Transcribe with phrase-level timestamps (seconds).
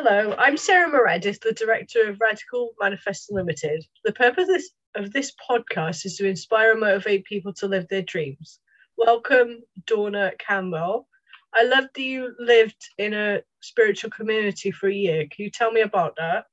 [0.00, 3.84] Hello, I'm Sarah Meredith, the director of Radical Manifest Limited.
[4.04, 7.88] The purpose of this, of this podcast is to inspire and motivate people to live
[7.88, 8.60] their dreams.
[8.96, 11.08] Welcome, Dawna Campbell.
[11.52, 15.22] I love that you lived in a spiritual community for a year.
[15.22, 16.44] Can you tell me about that?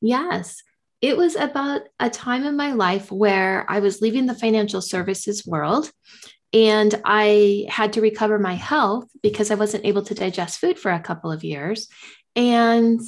[0.00, 0.62] Yes.
[1.00, 5.44] It was about a time in my life where I was leaving the financial services
[5.44, 5.90] world
[6.52, 10.90] and I had to recover my health because I wasn't able to digest food for
[10.90, 11.88] a couple of years.
[12.36, 13.00] And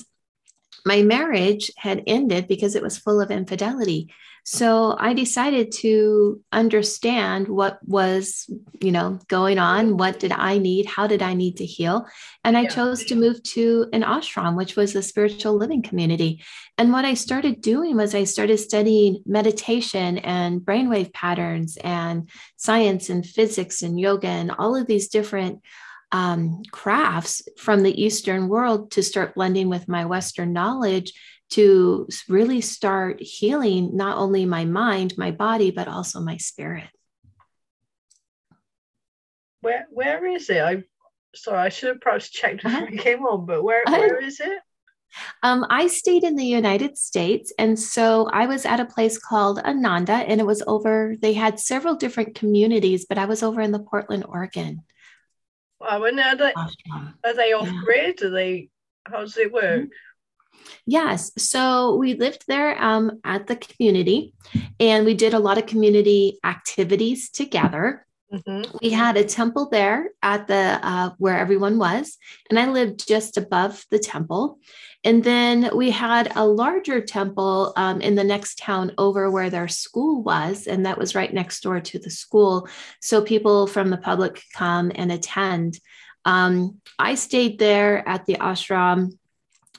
[0.85, 4.13] my marriage had ended because it was full of infidelity.
[4.45, 9.97] So I decided to understand what was, you know, going on.
[9.97, 10.87] What did I need?
[10.87, 12.07] How did I need to heal?
[12.43, 12.69] And I yeah.
[12.69, 16.43] chose to move to an ashram, which was a spiritual living community.
[16.77, 23.11] And what I started doing was I started studying meditation and brainwave patterns and science
[23.11, 25.61] and physics and yoga and all of these different
[26.12, 31.13] um, crafts from the Eastern world to start blending with my Western knowledge
[31.51, 36.88] to really start healing not only my mind, my body, but also my spirit.
[39.60, 40.63] Where where is it?
[40.63, 40.83] I
[41.35, 42.96] sorry, I should have perhaps checked before uh-huh.
[42.99, 44.59] came on, but where where is it?
[45.43, 49.59] Um, I stayed in the United States, and so I was at a place called
[49.59, 51.16] Ananda, and it was over.
[51.21, 54.85] They had several different communities, but I was over in the Portland, Oregon.
[55.83, 56.52] Wow, and are they,
[57.25, 58.23] are they off grid?
[58.23, 58.69] Are they?
[59.05, 59.83] How does it work?
[59.83, 60.65] Mm-hmm.
[60.87, 61.33] Yes.
[61.39, 64.34] So we lived there um, at the community
[64.78, 68.06] and we did a lot of community activities together.
[68.33, 68.77] Mm-hmm.
[68.81, 72.17] We had a temple there at the uh, where everyone was,
[72.49, 74.59] and I lived just above the temple.
[75.05, 79.69] And then we had a larger temple um, in the next town over where their
[79.69, 82.69] school was, and that was right next door to the school.
[83.00, 85.81] So people from the public come and attend.
[86.25, 89.12] Um, I stayed there at the ashram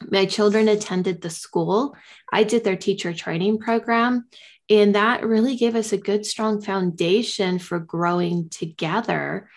[0.09, 1.95] my children attended the school.
[2.31, 4.27] I did their teacher training program.
[4.69, 9.49] And that really gave us a good, strong foundation for growing together.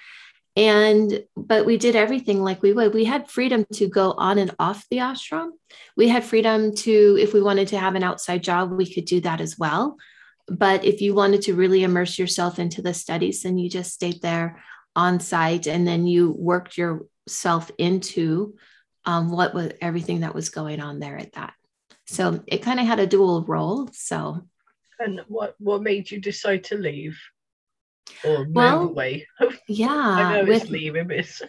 [0.57, 2.95] And, but we did everything like we would.
[2.95, 5.51] We had freedom to go on and off the ashram.
[5.97, 9.21] We had freedom to, if we wanted to have an outside job, we could do
[9.21, 9.99] that as well.
[10.49, 14.23] But if you wanted to really immerse yourself into the studies, then you just stayed
[14.23, 14.63] there
[14.95, 18.57] on site and then you worked yourself into
[19.05, 21.53] um, what was everything that was going on there at that.
[22.07, 23.89] So it kind of had a dual role.
[23.93, 24.41] So,
[24.99, 27.19] and what what made you decide to leave?
[28.25, 29.27] Or well, move away?
[29.69, 31.43] yeah, I know with, it's leaving, miss.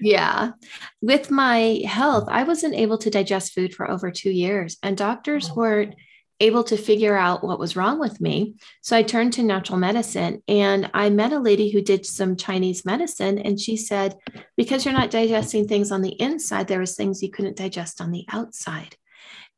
[0.00, 0.52] yeah,
[1.00, 5.50] with my health, I wasn't able to digest food for over two years, and doctors
[5.50, 5.54] oh.
[5.54, 5.94] weren't
[6.40, 8.54] able to figure out what was wrong with me.
[8.80, 12.84] So I turned to natural medicine and I met a lady who did some Chinese
[12.84, 13.38] medicine.
[13.38, 14.16] And she said,
[14.56, 18.12] because you're not digesting things on the inside, there was things you couldn't digest on
[18.12, 18.96] the outside.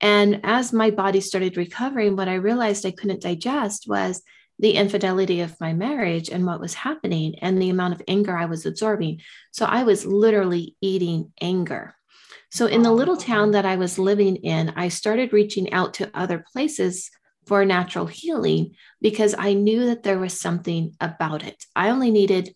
[0.01, 4.23] And as my body started recovering, what I realized I couldn't digest was
[4.61, 8.45] the infidelity of my marriage and what was happening and the amount of anger I
[8.45, 9.21] was absorbing.
[9.51, 11.95] So I was literally eating anger.
[12.53, 16.11] So, in the little town that I was living in, I started reaching out to
[16.15, 17.11] other places
[17.47, 21.65] for natural healing because I knew that there was something about it.
[21.75, 22.55] I only needed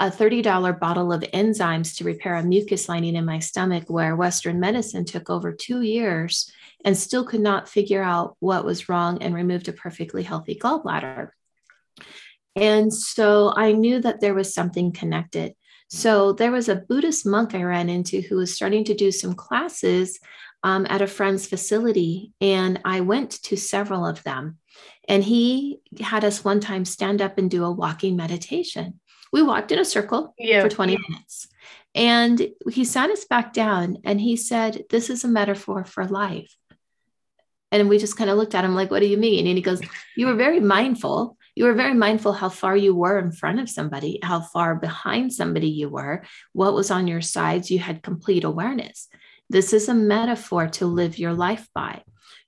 [0.00, 4.58] a $30 bottle of enzymes to repair a mucus lining in my stomach, where Western
[4.58, 6.50] medicine took over two years
[6.84, 11.30] and still could not figure out what was wrong and removed a perfectly healthy gallbladder.
[12.56, 15.54] And so I knew that there was something connected.
[15.88, 19.34] So there was a Buddhist monk I ran into who was starting to do some
[19.34, 20.18] classes
[20.64, 24.58] um, at a friend's facility, and I went to several of them.
[25.06, 28.98] And he had us one time stand up and do a walking meditation.
[29.34, 30.62] We walked in a circle yeah.
[30.62, 31.48] for 20 minutes.
[31.92, 36.56] And he sat us back down and he said, This is a metaphor for life.
[37.72, 39.48] And we just kind of looked at him like, What do you mean?
[39.48, 39.80] And he goes,
[40.16, 43.70] You were very mindful you were very mindful how far you were in front of
[43.70, 47.70] somebody, how far behind somebody you were, what was on your sides.
[47.70, 49.08] You had complete awareness.
[49.48, 52.02] This is a metaphor to live your life by.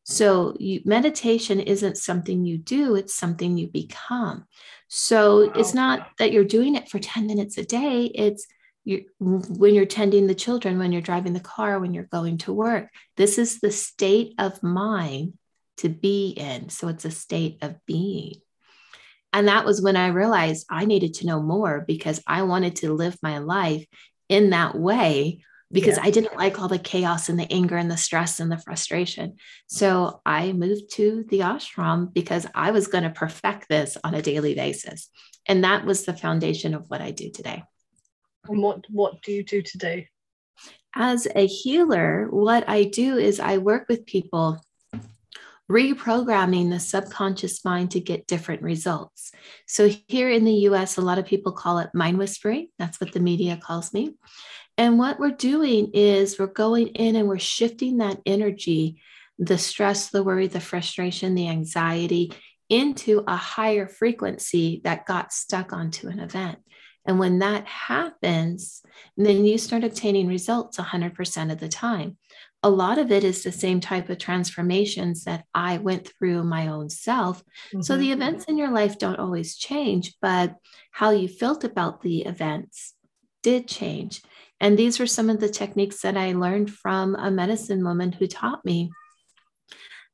[0.09, 4.47] So, you, meditation isn't something you do, it's something you become.
[4.87, 5.53] So, wow.
[5.57, 8.47] it's not that you're doing it for 10 minutes a day, it's
[8.85, 12.53] you, when you're tending the children, when you're driving the car, when you're going to
[12.53, 12.89] work.
[13.17, 15.33] This is the state of mind
[15.79, 16.69] to be in.
[16.69, 18.35] So, it's a state of being.
[19.33, 22.95] And that was when I realized I needed to know more because I wanted to
[22.95, 23.85] live my life
[24.29, 25.43] in that way
[25.77, 26.05] because yeah.
[26.05, 29.37] I didn't like all the chaos and the anger and the stress and the frustration.
[29.67, 34.23] So I moved to the ashram because I was going to perfect this on a
[34.23, 35.11] daily basis.
[35.47, 37.63] And that was the foundation of what I do today.
[38.49, 40.09] And what what do you do today?
[40.95, 44.59] As a healer, what I do is I work with people
[45.71, 49.31] reprogramming the subconscious mind to get different results.
[49.67, 52.69] So, here in the US, a lot of people call it mind whispering.
[52.79, 54.15] That's what the media calls me.
[54.79, 59.01] And what we're doing is we're going in and we're shifting that energy,
[59.39, 62.33] the stress, the worry, the frustration, the anxiety
[62.69, 66.59] into a higher frequency that got stuck onto an event.
[67.07, 68.83] And when that happens,
[69.17, 72.17] then you start obtaining results 100% of the time.
[72.63, 76.67] A lot of it is the same type of transformations that I went through my
[76.67, 77.39] own self.
[77.69, 77.83] Mm-hmm.
[77.83, 80.57] So the events in your life don't always change, but
[80.91, 82.95] how you felt about the events
[83.45, 84.23] did change.
[84.61, 88.27] And these were some of the techniques that I learned from a medicine woman who
[88.27, 88.91] taught me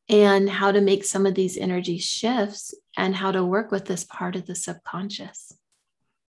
[0.09, 4.05] and how to make some of these energy shifts and how to work with this
[4.05, 5.53] part of the subconscious.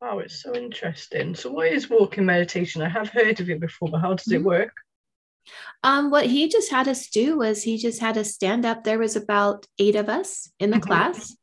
[0.01, 1.33] Wow, it's so interesting.
[1.33, 2.81] So, what is walking meditation?
[2.81, 4.47] I have heard of it before, but how does it mm-hmm.
[4.47, 4.73] work?
[5.81, 8.83] Um, what he just had us do was he just had us stand up.
[8.83, 10.87] There was about eight of us in the mm-hmm.
[10.87, 11.35] class,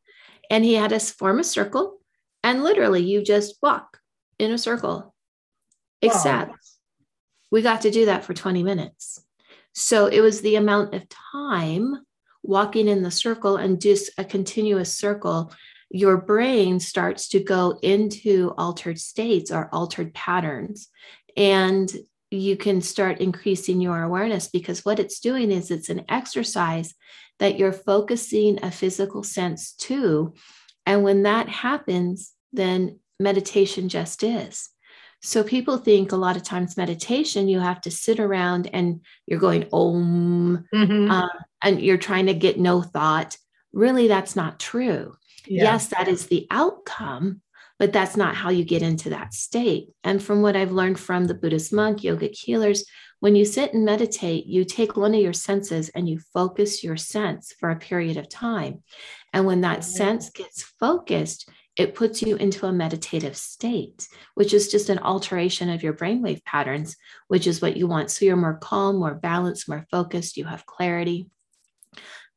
[0.50, 2.00] and he had us form a circle,
[2.44, 3.98] and literally you just walk
[4.38, 5.09] in a circle.
[6.02, 6.54] Except
[7.50, 9.22] we got to do that for 20 minutes.
[9.74, 11.94] So it was the amount of time
[12.42, 15.52] walking in the circle and just a continuous circle
[15.90, 20.88] your brain starts to go into altered states or altered patterns.
[21.36, 21.92] And
[22.30, 26.94] you can start increasing your awareness because what it's doing is it's an exercise
[27.40, 30.32] that you're focusing a physical sense to.
[30.86, 34.68] And when that happens, then meditation just is.
[35.20, 39.38] So people think a lot of times meditation, you have to sit around and you're
[39.38, 41.10] going om, mm-hmm.
[41.10, 41.28] uh,
[41.62, 43.36] and you're trying to get no thought.
[43.72, 45.14] Really, that's not true.
[45.46, 45.64] Yeah.
[45.64, 47.42] Yes, that is the outcome,
[47.78, 49.88] but that's not how you get into that state.
[50.04, 52.84] And from what I've learned from the Buddhist monk, yogic healers,
[53.20, 56.96] when you sit and meditate, you take one of your senses and you focus your
[56.96, 58.82] sense for a period of time.
[59.34, 61.48] And when that sense gets focused,
[61.80, 66.44] it puts you into a meditative state, which is just an alteration of your brainwave
[66.44, 66.94] patterns,
[67.28, 68.10] which is what you want.
[68.10, 71.30] So you're more calm, more balanced, more focused, you have clarity.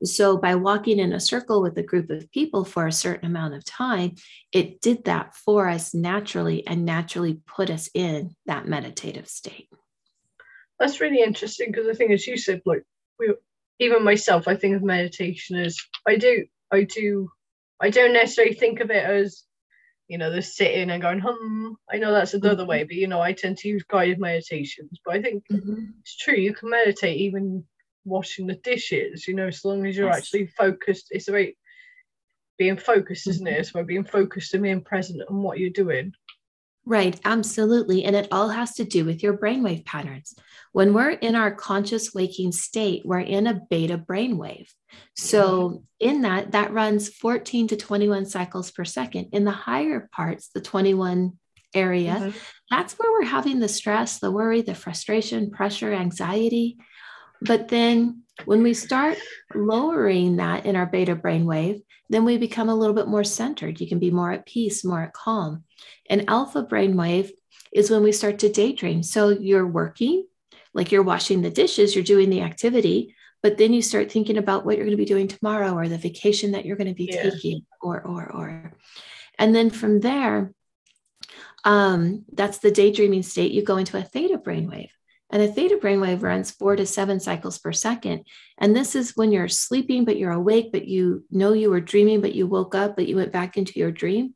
[0.02, 3.54] So, by walking in a circle with a group of people for a certain amount
[3.54, 4.16] of time,
[4.54, 9.68] it did that for us naturally and naturally put us in that meditative state.
[10.80, 12.84] That's really interesting because I think, as you said, like
[13.20, 13.34] we,
[13.80, 17.30] even myself, I think of meditation as I do, I do,
[17.84, 19.44] I don't necessarily think of it as,
[20.08, 21.76] you know, the sitting and going, hum.
[21.92, 22.70] I know that's another mm-hmm.
[22.70, 25.00] way, but you know, I tend to use guided meditations.
[25.06, 25.84] But I think mm-hmm.
[26.00, 27.66] it's true, you can meditate even
[28.06, 30.18] washing the dishes, you know, as long as you're yes.
[30.18, 31.08] actually focused.
[31.12, 31.48] It's about
[32.58, 33.60] being focused, isn't it?
[33.60, 36.14] It's about being focused and being present on what you're doing.
[36.86, 38.04] Right, absolutely.
[38.04, 40.36] And it all has to do with your brainwave patterns.
[40.74, 44.68] When we're in our conscious waking state, we're in a beta brainwave.
[45.16, 49.30] So, in that, that runs 14 to 21 cycles per second.
[49.32, 51.34] In the higher parts, the 21
[51.74, 52.38] area, mm-hmm.
[52.70, 56.78] that's where we're having the stress, the worry, the frustration, pressure, anxiety.
[57.42, 59.18] But then when we start
[59.56, 61.82] lowering that in our beta brainwave,
[62.14, 63.82] then we become a little bit more centered.
[63.82, 65.64] You can be more at peace, more at calm.
[66.10, 67.32] And alpha brainwave
[67.74, 69.02] is when we start to daydream.
[69.02, 70.28] So you're working,
[70.76, 74.64] like you're washing the dishes, you're doing the activity, but then you start thinking about
[74.64, 77.10] what you're going to be doing tomorrow or the vacation that you're going to be
[77.12, 77.30] yeah.
[77.30, 78.72] taking or or or
[79.38, 80.54] and then from there
[81.66, 84.90] um, that's the daydreaming state you go into a theta brainwave
[85.34, 88.28] and a theta brainwave runs four to seven cycles per second.
[88.60, 92.22] And this is when you're sleeping, but you're awake, but you know you were dreaming,
[92.22, 94.36] but you woke up, but you went back into your dream.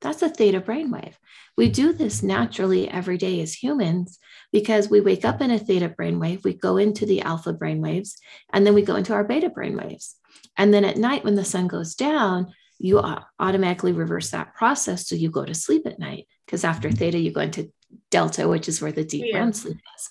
[0.00, 1.12] That's a theta brainwave.
[1.58, 4.18] We do this naturally every day as humans
[4.50, 8.14] because we wake up in a theta brainwave, we go into the alpha brainwaves,
[8.50, 10.14] and then we go into our beta brainwaves.
[10.56, 13.02] And then at night, when the sun goes down, you
[13.38, 15.08] automatically reverse that process.
[15.08, 16.96] So you go to sleep at night because after mm-hmm.
[16.96, 17.70] theta, you go into
[18.10, 19.40] delta, which is where the deep yeah.
[19.40, 20.10] REM sleep is.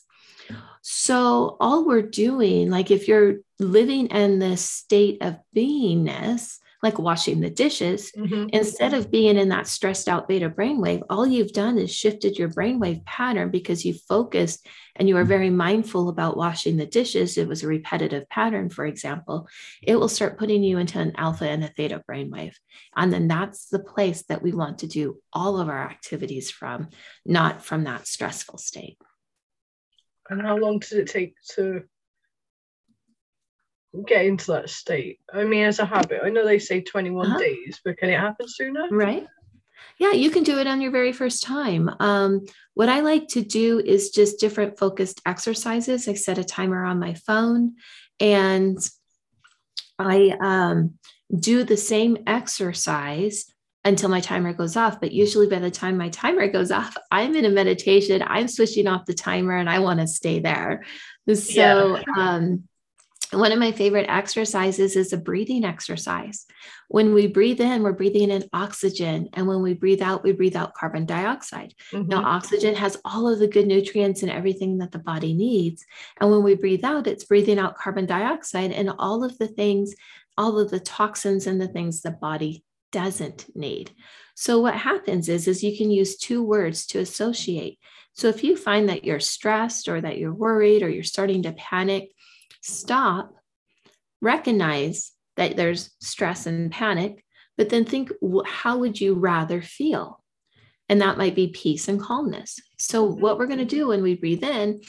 [0.90, 7.42] So, all we're doing, like if you're living in this state of beingness, like washing
[7.42, 8.48] the dishes, mm-hmm.
[8.54, 12.48] instead of being in that stressed out beta brainwave, all you've done is shifted your
[12.48, 14.66] brainwave pattern because you focused
[14.96, 17.38] and you are very mindful about washing the dishes.
[17.38, 19.50] It was a repetitive pattern, for example.
[19.84, 22.56] It will start putting you into an alpha and a theta brainwave.
[22.96, 26.88] And then that's the place that we want to do all of our activities from,
[27.26, 28.98] not from that stressful state.
[30.30, 31.84] And how long does it take to
[34.06, 35.20] get into that state?
[35.34, 37.40] I mean, as a habit, I know they say 21 uh-huh.
[37.40, 38.88] days, but can it happen sooner?
[38.90, 39.26] Right.
[40.00, 41.90] Yeah, you can do it on your very first time.
[42.00, 46.08] Um, what I like to do is just different focused exercises.
[46.08, 47.76] I set a timer on my phone
[48.20, 48.78] and
[49.98, 50.96] I um,
[51.36, 53.46] do the same exercise
[53.88, 55.00] until my timer goes off.
[55.00, 58.88] But usually, by the time my timer goes off, I'm in a meditation, I'm switching
[58.88, 60.84] off the timer, and I want to stay there.
[61.34, 62.04] So, yeah.
[62.18, 62.64] um,
[63.32, 66.46] one of my favorite exercises is a breathing exercise.
[66.88, 69.28] When we breathe in, we're breathing in oxygen.
[69.34, 71.74] And when we breathe out, we breathe out carbon dioxide.
[71.92, 72.08] Mm-hmm.
[72.08, 75.86] Now, oxygen has all of the good nutrients and everything that the body needs.
[76.22, 79.94] And when we breathe out, it's breathing out carbon dioxide and all of the things,
[80.38, 83.92] all of the toxins and the things the body doesn't need.
[84.36, 87.80] So what happens is, is you can use two words to associate.
[88.14, 91.54] So if you find that you're stressed or that you're worried or you're starting to
[91.54, 92.12] panic,
[92.62, 93.32] stop,
[94.22, 97.24] recognize that there's stress and panic,
[97.58, 98.12] but then think,
[98.46, 100.24] how would you rather feel?
[100.90, 102.60] And that might be peace and calmness.
[102.78, 104.82] So, what we're going to do when we breathe in,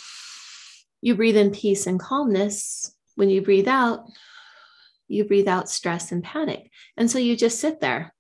[1.00, 2.94] you breathe in peace and calmness.
[3.16, 4.04] When you breathe out,
[5.08, 6.70] you breathe out stress and panic.
[6.96, 8.14] And so you just sit there.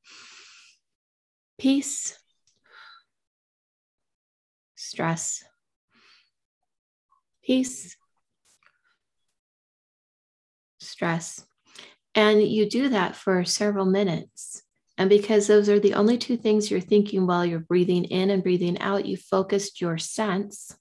[1.58, 2.16] Peace,
[4.76, 5.44] stress,
[7.42, 7.96] peace,
[10.78, 11.44] stress.
[12.14, 14.62] And you do that for several minutes.
[14.96, 18.42] And because those are the only two things you're thinking while you're breathing in and
[18.42, 20.76] breathing out, you focused your sense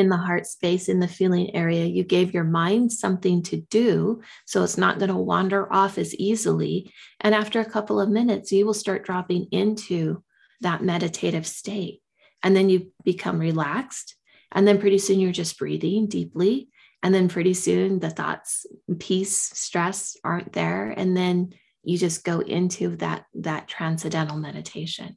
[0.00, 1.84] in the heart space, in the feeling area.
[1.84, 4.22] You gave your mind something to do.
[4.46, 6.92] So it's not going to wander off as easily.
[7.20, 10.24] And after a couple of minutes, you will start dropping into
[10.62, 12.02] that meditative state.
[12.42, 14.16] And then you become relaxed.
[14.50, 16.70] And then pretty soon you're just breathing deeply
[17.02, 18.66] and then pretty soon the thoughts
[18.98, 25.16] peace stress aren't there and then you just go into that that transcendental meditation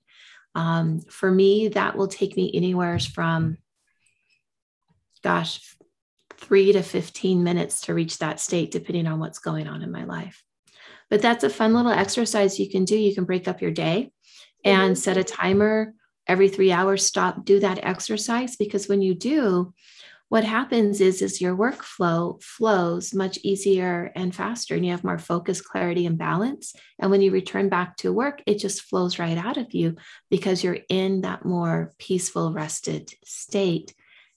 [0.56, 3.58] um, for me that will take me anywhere from
[5.24, 5.76] gosh
[6.38, 10.04] three to 15 minutes to reach that state depending on what's going on in my
[10.04, 10.44] life.
[11.10, 12.98] But that's a fun little exercise you can do.
[12.98, 14.12] You can break up your day
[14.64, 15.00] and mm-hmm.
[15.00, 15.94] set a timer
[16.28, 19.74] every three hours stop do that exercise because when you do
[20.30, 25.20] what happens is is your workflow flows much easier and faster and you have more
[25.20, 26.74] focus clarity and balance.
[26.98, 29.96] And when you return back to work it just flows right out of you
[30.32, 33.94] because you're in that more peaceful rested state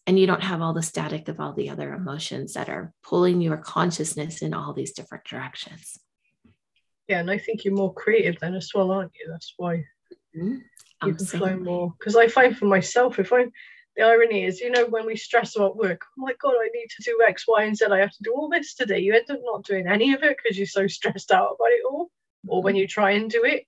[0.06, 3.40] and you don't have all the static of all the other emotions that are pulling
[3.40, 5.98] your consciousness in all these different directions
[7.08, 9.76] yeah and i think you're more creative then as well aren't you that's why
[10.36, 10.56] mm-hmm.
[11.04, 13.46] you can flow more because i find for myself if i
[13.96, 16.88] the irony is, you know, when we stress about work, oh my God, I need
[16.96, 17.86] to do X, Y, and Z.
[17.90, 18.98] I have to do all this today.
[18.98, 21.82] You end up not doing any of it because you're so stressed out about it
[21.90, 22.10] all.
[22.46, 23.64] Or when you try and do it,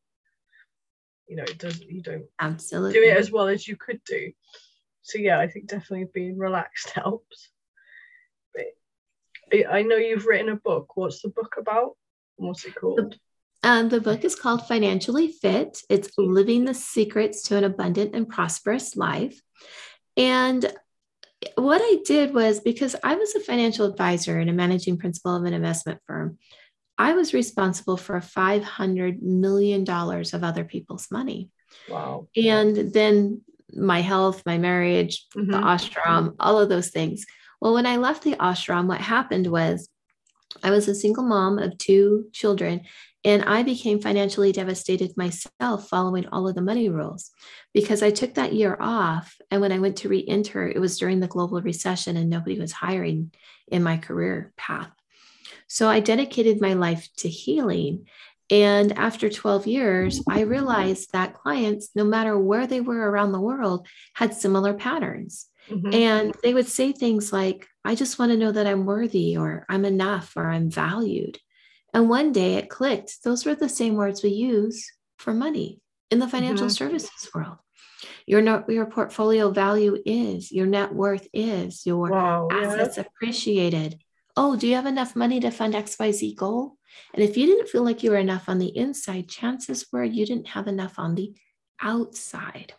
[1.29, 4.33] you know, it doesn't, you don't absolutely do it as well as you could do.
[5.03, 7.51] So yeah, I think definitely being relaxed helps.
[8.55, 10.97] But I know you've written a book.
[10.97, 11.97] What's the book about?
[12.37, 13.17] What's it called?
[13.63, 15.83] Um, the book is called Financially Fit.
[15.89, 19.41] It's Living the Secrets to an Abundant and Prosperous Life.
[20.17, 20.65] And
[21.57, 25.45] what I did was because I was a financial advisor and a managing principal of
[25.45, 26.39] an investment firm,
[26.97, 31.51] I was responsible for $500 million of other people's money.
[31.89, 32.29] Wow.
[32.37, 35.51] And then my health, my marriage, mm-hmm.
[35.51, 37.25] the ashram, all of those things.
[37.61, 39.89] Well, when I left the ashram, what happened was
[40.63, 42.83] I was a single mom of two children,
[43.25, 47.31] and I became financially devastated myself following all of the money rules
[47.75, 49.37] because I took that year off.
[49.51, 52.59] And when I went to re enter, it was during the global recession and nobody
[52.59, 53.33] was hiring
[53.67, 54.91] in my career path.
[55.67, 58.07] So I dedicated my life to healing.
[58.51, 63.41] And after 12 years, I realized that clients, no matter where they were around the
[63.41, 65.47] world, had similar patterns.
[65.69, 65.93] Mm-hmm.
[65.93, 69.67] And they would say things like, I just want to know that I'm worthy, or
[69.69, 71.39] I'm enough, or I'm valued.
[71.93, 73.23] And one day it clicked.
[73.23, 76.73] Those were the same words we use for money in the financial mm-hmm.
[76.73, 77.59] services world.
[78.27, 83.05] Your your portfolio value is, your net worth is, your wow, assets yeah.
[83.05, 83.99] appreciated.
[84.37, 86.78] Oh, do you have enough money to fund XYZ goal?
[87.15, 90.27] And if you didn't feel like you were enough on the inside, chances were you
[90.27, 91.35] didn't have enough on the
[91.81, 92.75] outside.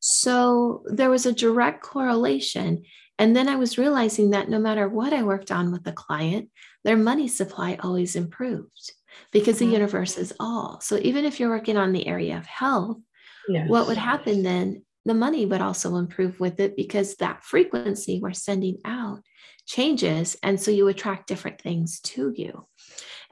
[0.00, 2.84] So there was a direct correlation.
[3.18, 6.48] And then I was realizing that no matter what I worked on with the client,
[6.84, 8.92] their money supply always improved
[9.30, 9.74] because the mm-hmm.
[9.74, 10.80] universe is all.
[10.80, 12.98] So even if you're working on the area of health,
[13.48, 13.68] yes.
[13.68, 14.82] what would happen then?
[15.04, 19.22] The money would also improve with it because that frequency we're sending out
[19.66, 20.36] changes.
[20.42, 22.66] And so you attract different things to you.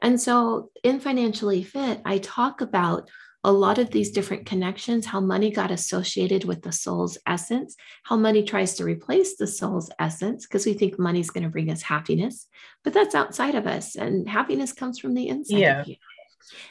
[0.00, 3.10] And so in Financially Fit, I talk about
[3.44, 8.16] a lot of these different connections, how money got associated with the soul's essence, how
[8.16, 11.82] money tries to replace the soul's essence because we think money's going to bring us
[11.82, 12.46] happiness,
[12.82, 13.94] but that's outside of us.
[13.94, 15.80] And happiness comes from the inside Yeah.
[15.82, 15.96] of you.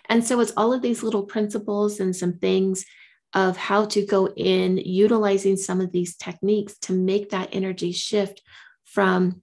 [0.10, 2.86] And so it's all of these little principles and some things
[3.34, 8.42] of how to go in utilizing some of these techniques to make that energy shift
[8.86, 9.42] from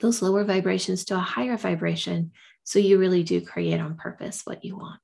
[0.00, 2.32] those lower vibrations to a higher vibration.
[2.64, 5.00] So you really do create on purpose what you want.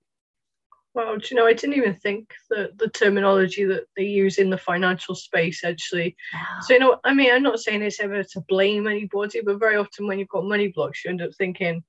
[0.94, 4.48] Well, do you know, I didn't even think that the terminology that they use in
[4.48, 6.16] the financial space actually.
[6.62, 9.76] So, you know, I mean, I'm not saying it's ever to blame anybody, but very
[9.76, 11.84] often when you've got money blocks, you end up thinking,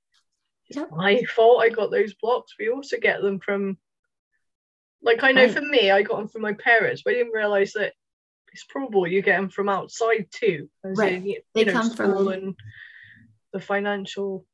[0.68, 0.92] it's Yep.
[0.92, 2.56] my fault I got those blocks.
[2.60, 3.78] We also get them from,
[5.02, 5.54] like, I know Right.
[5.54, 7.94] for me, I got them from my parents, but I didn't realize that
[8.54, 10.70] it's probable you get them from outside too.
[10.84, 11.14] Right.
[11.14, 12.56] in, you, They you know, come from- and
[13.54, 14.46] the financial.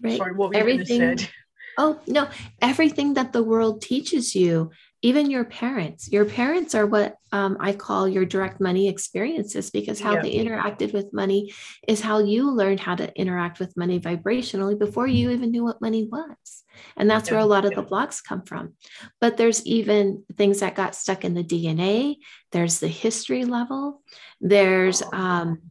[0.00, 0.16] Right.
[0.18, 1.28] Sorry, what Everything- to?
[1.80, 2.28] Oh, no,
[2.60, 7.72] everything that the world teaches you, even your parents, your parents are what um, I
[7.72, 10.22] call your direct money experiences because how Yeah.
[10.22, 11.52] they interacted with money
[11.86, 15.80] is how you learned how to interact with money vibrationally before you even knew what
[15.80, 16.64] money was.
[16.96, 17.80] And that's where a lot of yeah.
[17.80, 18.74] the blocks come from.
[19.20, 22.16] But there's even things that got stuck in the DNA,
[22.50, 24.02] there's the history level,
[24.40, 25.70] there's, um,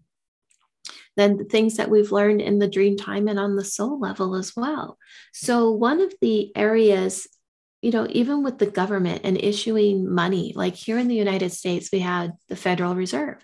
[1.18, 4.36] then the things that we've learned in the dream time and on the soul level
[4.36, 4.98] as well.
[5.34, 7.28] So, one of the areas,
[7.88, 11.88] you know, even with the government and issuing money, like here in the United States,
[11.90, 13.38] we had the Federal Reserve.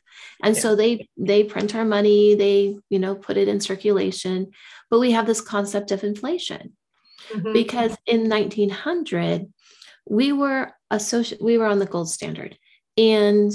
[0.43, 4.51] And so they they print our money, they, you know, put it in circulation,
[4.89, 6.73] but we have this concept of inflation
[7.31, 7.53] Mhm.
[7.53, 9.47] because in 1900
[10.09, 12.57] we were associate we were on the gold standard
[12.97, 13.49] and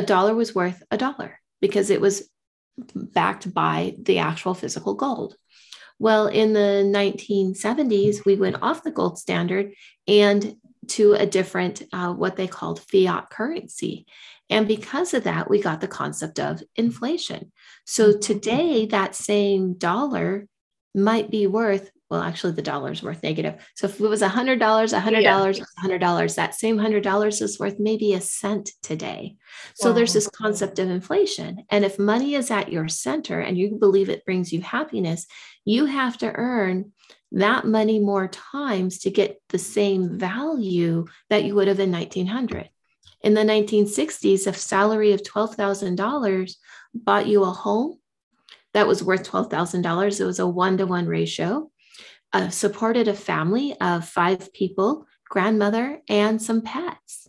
[0.00, 2.28] a dollar was worth a dollar because it was
[2.94, 5.34] backed by the actual physical gold
[5.98, 9.72] well in the 1970s we went off the gold standard
[10.06, 10.56] and
[10.88, 14.06] to a different uh, what they called fiat currency
[14.48, 17.52] and because of that we got the concept of inflation
[17.84, 18.20] so Mhm.
[18.20, 20.46] today that same dollar
[20.94, 23.54] might be worth well actually the dollar is worth negative.
[23.74, 28.70] So if it was $100 $100 $100 that same $100 is worth maybe a cent
[28.82, 29.36] today.
[29.74, 31.64] So there's this concept of inflation.
[31.70, 35.26] And if money is at your center and you believe it brings you happiness
[35.64, 36.92] you have to earn
[37.32, 42.70] that money more times to get the same value that you would have in 1900
[43.22, 46.56] in the 1960s a salary of $12000
[46.94, 47.98] bought you a home
[48.72, 50.20] that was worth $12,000.
[50.20, 51.70] It was a one to one ratio,
[52.36, 57.28] uh, supported a family of five people, grandmother, and some pets.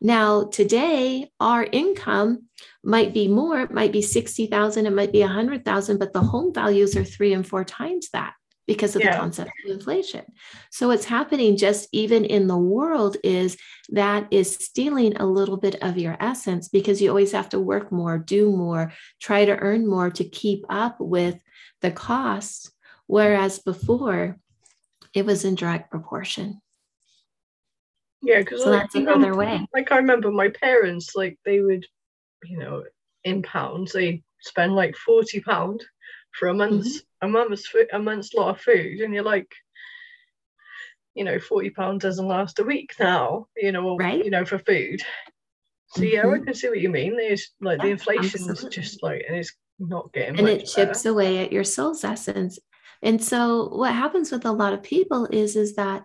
[0.00, 2.48] Now, today, our income
[2.82, 6.94] might be more, it might be 60,000, it might be 100,000, but the home values
[6.94, 8.34] are three and four times that
[8.66, 9.12] because of Yeah.
[9.12, 10.24] the concept of inflation.
[10.70, 13.56] So, what's happening just even in the world is
[13.90, 17.90] that is stealing a little bit of your essence because you always have to work
[17.90, 21.38] more, do more, try to earn more to keep up with
[21.80, 22.73] the costs.
[23.06, 24.38] Whereas before,
[25.12, 26.60] it was in direct proportion.
[28.22, 29.66] Yeah, because So that's another way.
[29.74, 31.84] Like I remember my parents, like they would,
[32.44, 32.82] you know,
[33.24, 35.84] in pounds, they spend like forty pound
[36.32, 37.26] for a month's Mm-hmm.
[37.26, 39.52] a month's a month's lot of food, and you're like,
[41.14, 44.24] you know, forty pound doesn't last a week now, you know, or, Right.
[44.24, 45.02] you know, for food.
[45.88, 46.44] So yeah, I Mhm.
[46.46, 47.16] can see what you mean.
[47.16, 51.02] There's like the Yeah, inflation is just like, and it's not getting and it chips
[51.02, 51.10] better.
[51.10, 52.58] away at your soul's essence
[53.02, 56.04] and so what happens with a lot of people is is that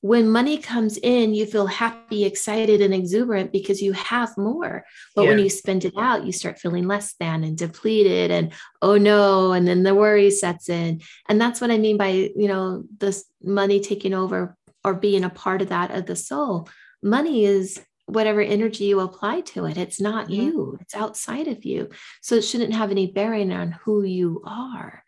[0.00, 4.84] when money comes in you feel happy excited and exuberant because you have more.
[5.16, 8.96] But when you spend it out you start feeling less than and depleted and oh
[8.96, 11.00] no and then the worry sets in.
[11.28, 15.30] And that's what i mean by you know this money taking over or being a
[15.30, 16.68] part of that of the soul.
[17.02, 19.76] Money is whatever energy you apply to it.
[19.76, 20.34] It's not Mhm.
[20.36, 20.78] you.
[20.80, 21.88] It's outside of you.
[22.22, 25.02] So it shouldn't have any bearing on who you are.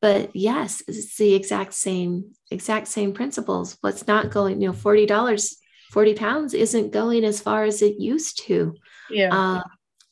[0.00, 3.76] But yes, it's the exact same, exact same principles.
[3.80, 5.56] What's not going, you know, $40,
[5.90, 8.74] 40 pounds isn't going as far as it used to.
[9.10, 9.62] Yeah, Uh,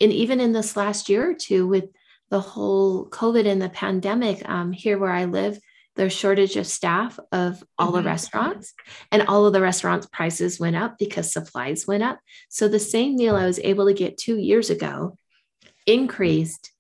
[0.01, 1.85] and even in this last year or two with
[2.31, 5.59] the whole COVID and the pandemic, um, here where I live,
[5.95, 8.07] there's shortage of staff of all the Mhm.
[8.07, 8.75] restaurants
[9.13, 12.19] and all of the restaurants prices went up because supplies went up.
[12.51, 15.17] So the same meal I was able to get two years ago
[15.87, 16.73] increased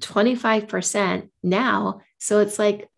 [0.00, 2.00] 25% now.
[2.18, 2.88] So it's like,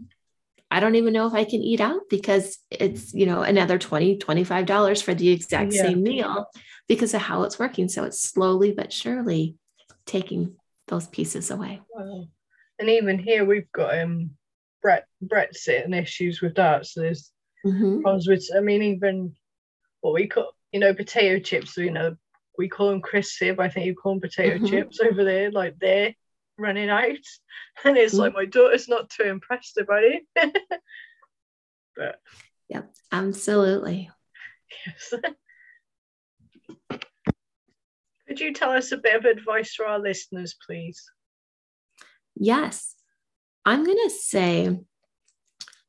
[0.71, 4.19] I don't even know if I can eat out because it's, you know, another 20,
[4.19, 5.83] $25 for the exact Yeah.
[5.83, 6.47] same meal
[6.89, 7.89] because of how it's working.
[7.89, 9.57] So it's slowly but surely
[10.07, 11.81] taking those pieces away.
[11.91, 12.27] Wow.
[12.79, 14.31] And even here we've got um
[14.83, 16.87] Brett Brexit and issues with that.
[16.87, 17.33] So there's
[17.67, 18.03] Mhm.
[18.03, 19.35] problems with I mean even
[20.01, 21.77] what we call you know, potato chips.
[21.79, 22.15] You know,
[22.59, 24.69] we call them crisps here, but I think you call them potato Mhm.
[24.69, 25.51] chips over there.
[25.51, 26.15] Like they're
[26.59, 27.05] running out,
[27.85, 28.19] and it's Mm.
[28.19, 30.25] like my daughter's not too impressed about it.
[31.97, 32.21] but
[32.69, 34.11] yeah, Absolutely.
[34.87, 35.15] yes.
[38.29, 41.11] Could you tell us a bit of advice for our listeners, please?
[42.37, 42.95] Yes.
[43.65, 44.79] I'm going to say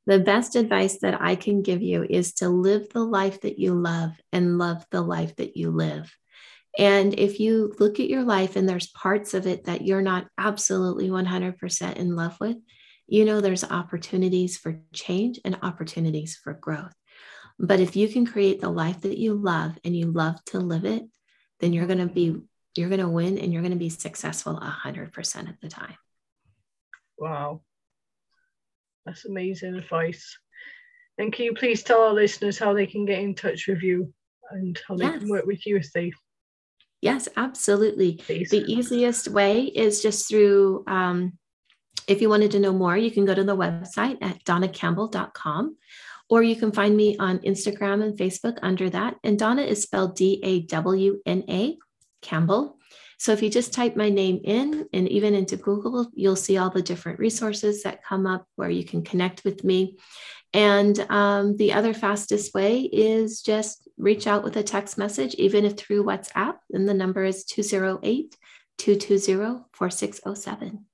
[0.06, 3.74] the best advice that I can give you is to live the life that you
[3.74, 6.10] love and love the life that you live.
[6.78, 10.28] And if you look at your life and there's parts of it that you're not
[10.38, 12.58] absolutely 100% in love with,
[13.08, 16.94] you know there's opportunities for change and opportunities for growth.
[17.58, 20.86] But if you can create the life that you love and you love to live
[20.86, 21.04] it,
[21.60, 22.38] then you're going to be
[22.76, 25.96] you're going to win and you're going to be successful 100% of the time.
[27.18, 27.62] Wow.
[29.06, 30.38] That's amazing advice.
[31.18, 34.14] And can you please tell our listeners how they can get in touch with you
[34.52, 35.20] and how they Yes.
[35.20, 36.14] can work with you if they
[37.02, 38.16] Yes, absolutely.
[38.16, 38.50] please?
[38.50, 41.38] The easiest way is just through, um,
[42.08, 45.78] if you wanted to know more, you can go to the website at dawnacampbell.com
[46.30, 49.16] or you can find me on Instagram and Facebook under that.
[49.24, 51.78] And Dawna is spelled D A W N A,
[52.22, 52.78] Campbell.
[53.18, 56.70] So if you just type my name in and even into Google, you'll see all
[56.70, 59.98] the different resources that come up where you can connect with me.
[60.54, 65.64] And um, the other fastest way is just reach out with a text message, even
[65.66, 66.56] if through WhatsApp.
[66.72, 68.36] And the number is 208
[68.78, 70.86] 220 4607.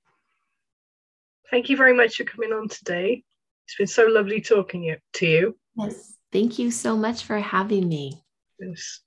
[1.52, 3.24] Thank you very much for coming on today.
[3.66, 5.58] It's been so lovely talking to you.
[5.76, 6.14] Yes.
[6.32, 8.22] Thank you so much for having me.
[8.60, 9.00] Yes.